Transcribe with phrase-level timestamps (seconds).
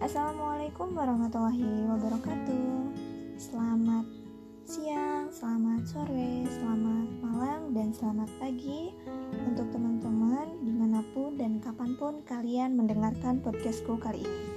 [0.00, 2.88] Assalamualaikum warahmatullahi wabarakatuh
[3.36, 4.08] Selamat
[4.64, 8.96] siang, selamat sore, selamat malam, dan selamat pagi
[9.44, 14.48] Untuk teman-teman di mana pun dan kapan pun kalian mendengarkan podcastku kali ini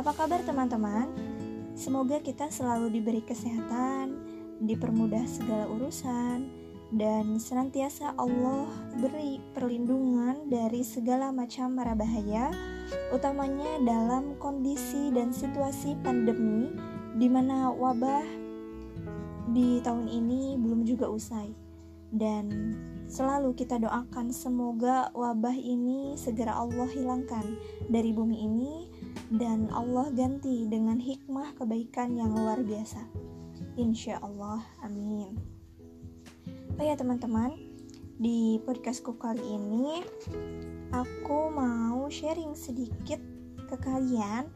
[0.00, 1.12] Apa kabar teman-teman?
[1.76, 4.24] Semoga kita selalu diberi kesehatan,
[4.64, 6.48] dipermudah segala urusan,
[6.96, 12.71] dan senantiasa Allah beri perlindungan dari segala macam mara bahaya
[13.12, 16.72] utamanya dalam kondisi dan situasi pandemi
[17.16, 18.24] di mana wabah
[19.52, 21.52] di tahun ini belum juga usai.
[22.12, 22.76] Dan
[23.08, 27.56] selalu kita doakan semoga wabah ini segera Allah hilangkan
[27.88, 28.72] dari bumi ini
[29.32, 33.00] dan Allah ganti dengan hikmah kebaikan yang luar biasa.
[33.80, 35.40] Insya Allah, amin.
[36.76, 37.71] Oh ya teman-teman,
[38.22, 39.98] di podcastku kali ini
[40.94, 43.18] aku mau sharing sedikit
[43.66, 44.46] ke kalian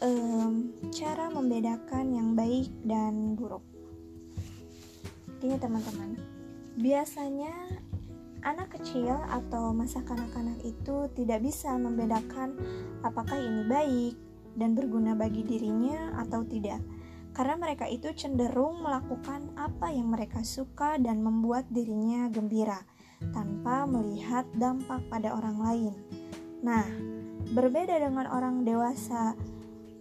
[0.00, 3.60] um, cara membedakan yang baik dan buruk.
[5.44, 6.24] Gini teman-teman,
[6.80, 7.52] biasanya
[8.48, 12.56] anak kecil atau masa kanak-kanak itu tidak bisa membedakan
[13.04, 14.14] apakah ini baik
[14.56, 16.80] dan berguna bagi dirinya atau tidak.
[17.30, 22.82] Karena mereka itu cenderung melakukan apa yang mereka suka dan membuat dirinya gembira
[23.32, 25.94] tanpa melihat dampak pada orang lain.
[26.60, 26.84] Nah,
[27.54, 29.36] berbeda dengan orang dewasa,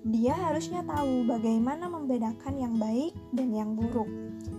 [0.08, 4.08] dia harusnya tahu bagaimana membedakan yang baik dan yang buruk,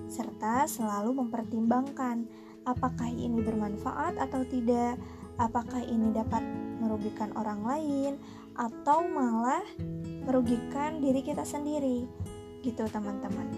[0.07, 2.29] serta selalu mempertimbangkan
[2.69, 5.01] apakah ini bermanfaat atau tidak,
[5.41, 6.45] apakah ini dapat
[6.81, 8.13] merugikan orang lain,
[8.57, 9.65] atau malah
[10.29, 12.05] merugikan diri kita sendiri.
[12.61, 13.49] Gitu, teman-teman.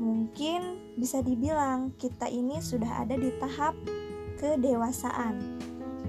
[0.00, 3.76] Mungkin bisa dibilang kita ini sudah ada di tahap
[4.40, 5.60] kedewasaan,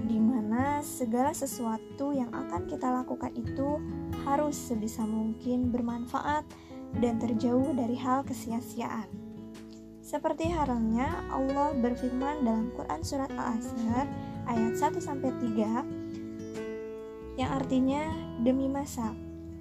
[0.04, 3.78] di mana segala sesuatu yang akan kita lakukan itu
[4.26, 6.42] harus sebisa mungkin bermanfaat
[6.98, 9.24] dan terjauh dari hal kesia-siaan.
[10.04, 14.04] Seperti halnya Allah berfirman dalam Quran surat Al-Asr
[14.44, 18.12] ayat 1 sampai 3 yang artinya
[18.44, 19.10] demi masa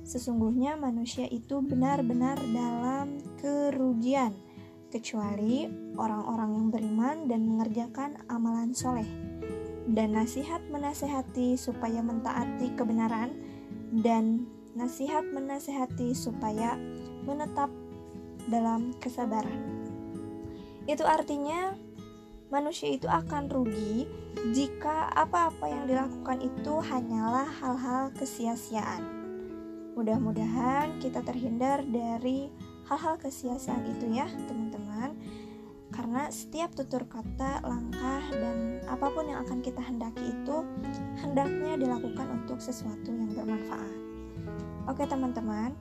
[0.03, 4.35] sesungguhnya manusia itu benar-benar dalam kerugian
[4.91, 5.65] kecuali
[5.95, 9.07] orang-orang yang beriman dan mengerjakan amalan soleh.
[9.83, 13.35] Dan nasihat menasehati supaya mentaati kebenaran
[14.03, 16.79] dan nasihat menasehati supaya
[17.27, 17.71] menetap
[18.47, 19.59] dalam kesabaran.
[20.87, 21.75] Itu artinya
[22.51, 24.07] manusia itu akan rugi
[24.51, 29.22] jika apa-apa yang dilakukan itu hanyalah hal-hal kesia-siaan
[29.93, 32.49] mudah-mudahan kita terhindar dari
[32.89, 35.15] hal-hal kesia-siaan itu ya teman-teman
[35.93, 40.65] karena setiap tutur kata, langkah, dan apa pun yang akan kita hendaki itu
[41.21, 43.93] hendaknya dilakukan untuk sesuatu yang bermanfaat.
[44.89, 45.77] Oke teman-teman,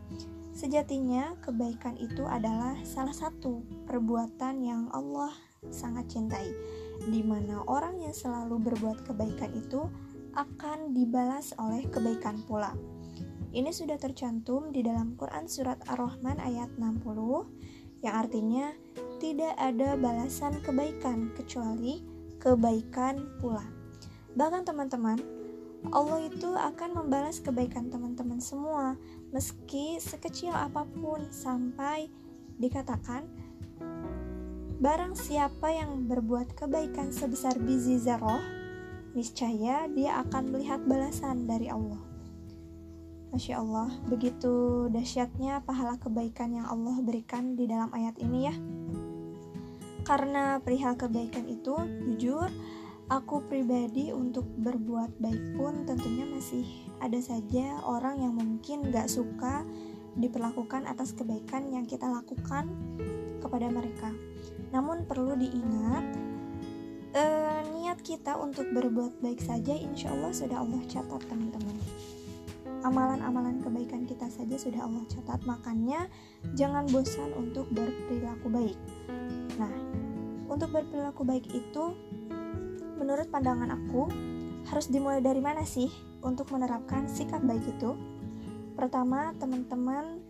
[0.53, 5.33] sejatinya kebaikan itu adalah salah satu perbuatan yang Allah
[5.73, 6.53] sangat cintai,
[7.09, 9.89] di mana orang yang selalu berbuat kebaikan itu
[10.37, 12.77] akan dibalas oleh kebaikan pula.
[13.53, 18.73] Ini sudah tercantum di dalam Quran Surat Ar-Rahman ayat 60 yang artinya
[19.21, 22.01] tidak ada balasan kebaikan kecuali
[22.41, 23.61] kebaikan pula.
[24.33, 25.21] Bahkan teman-teman,
[25.93, 28.97] Allah itu akan membalas kebaikan teman-teman semua
[29.37, 32.09] meski sekecil apa pun sampai
[32.57, 33.29] dikatakan
[34.81, 38.41] barang siapa yang berbuat kebaikan sebesar biji zarah
[39.13, 42.12] niscaya dia akan melihat balasan dari Allah.
[43.33, 48.53] Masya Allah, begitu dahsyatnya pahala kebaikan yang Allah berikan di dalam ayat ini ya.
[50.05, 51.73] Karena perihal kebaikan itu,
[52.13, 52.53] jujur,
[53.09, 56.69] aku pribadi untuk berbuat baik pun tentunya masih
[57.01, 59.65] ada saja orang yang mungkin gak suka
[60.21, 62.69] diperlakukan atas kebaikan yang kita lakukan
[63.41, 64.13] kepada mereka.
[64.77, 66.05] Namun perlu diingat,
[67.17, 71.81] eh, niat kita untuk berbuat baik saja insya Allah sudah Allah catat teman-teman
[72.83, 75.41] amalan-amalan kebaikan kita saja sudah Allah catat.
[75.47, 76.11] Makanya
[76.55, 78.79] jangan bosan untuk berperilaku baik.
[79.59, 79.75] Nah
[80.53, 81.97] untuk berperilaku baik itu
[83.01, 84.07] menurut pandangan aku
[84.69, 85.91] harus dimulai dari mana sih
[86.23, 87.97] untuk menerapkan sikap baik itu?
[88.79, 90.23] Pertama teman-teman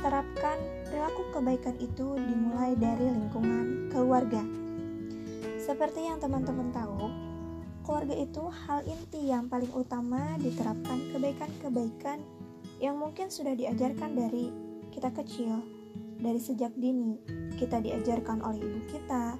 [0.00, 0.56] terapkan
[0.88, 4.40] perilaku kebaikan itu dimulai dari lingkungan keluarga.
[5.62, 7.31] Seperti yang teman-teman tahu
[7.82, 12.22] keluarga itu hal inti yang paling utama diterapkan kebaikan-kebaikan
[12.82, 14.50] yang mungkin sudah diajarkan dari
[14.90, 15.62] kita kecil,
[16.18, 17.18] dari sejak dini.
[17.58, 19.38] Kita diajarkan oleh ibu kita,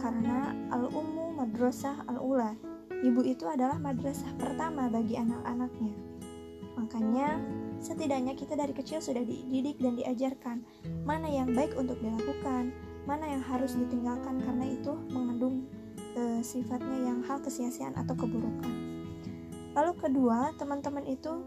[0.00, 2.56] karena al-ummu madrasah al-ula.
[2.88, 5.92] Ibu itu adalah madrasah pertama bagi anak-anaknya.
[6.76, 7.40] Makanya
[7.80, 10.64] setidaknya kita dari kecil sudah dididik dan diajarkan
[11.04, 12.72] mana yang baik untuk dilakukan,
[13.04, 15.68] mana yang harus ditinggalkan karena itu mengandung
[16.16, 18.72] e, sifatnya yang hal kesia-siaan atau keburukan.
[19.76, 21.44] Lalu kedua, teman-teman itu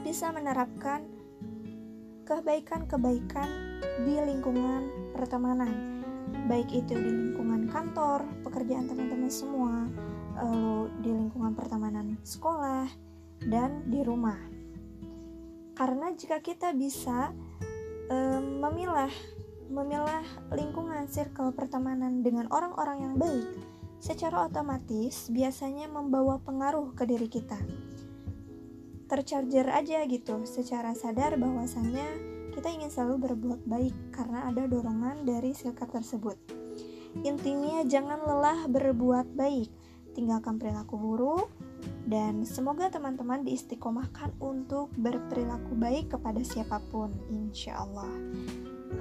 [0.00, 1.04] bisa menerapkan
[2.24, 3.48] kebaikan-kebaikan
[4.08, 6.00] di lingkungan pertemanan,
[6.48, 9.84] baik itu di lingkungan kantor, pekerjaan teman-teman semua,
[10.40, 12.88] lalu di lingkungan pertemanan sekolah,
[13.44, 14.40] dan di rumah.
[15.76, 17.28] Karena jika kita bisa
[18.08, 19.12] um, memilah
[19.68, 20.22] memilah
[20.52, 23.48] lingkungan circle pertemanan dengan orang-orang yang baik,
[23.98, 27.58] secara otomatis biasanya membawa pengaruh ke diri kita.
[29.04, 32.06] Tercharger aja gitu, secara sadar bahwasannya
[32.54, 36.38] kita ingin selalu berbuat baik karena ada dorongan dari silkat tersebut.
[37.22, 39.70] Intinya jangan lelah berbuat baik,
[40.18, 41.50] tinggalkan perilaku buruk,
[42.06, 48.10] dan semoga teman-teman diistiqomahkan untuk berperilaku baik kepada siapa pun, insya Allah.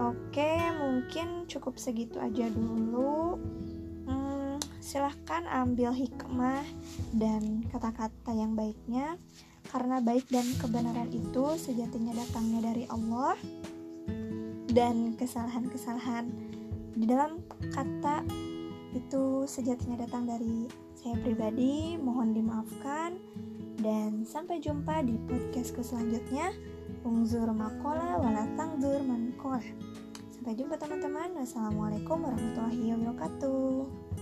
[0.01, 3.38] Oke, mungkin cukup segitu aja dulu
[4.83, 6.68] silahkan ambil hikmah
[7.15, 9.15] dan kata-kata yang baiknya
[9.71, 13.39] karena baik dan kebenaran itu sejatinya datangnya dari Allah
[14.75, 16.27] dan kesalahan-kesalahan
[17.00, 17.39] di dalam
[17.71, 18.27] kata
[18.91, 20.68] itu sejatinya datang dari
[21.00, 21.97] saya pribadi.
[21.97, 23.18] Mohon dimaafkan
[23.81, 26.53] dan sampai jumpa di podcastku selanjutnya.
[27.03, 29.63] Ungzur makola walatang zur mankola.
[30.30, 31.33] Sampai jumpa teman-teman.
[31.35, 34.12] Wassalamualaikum warahmatullahi wabarakatuh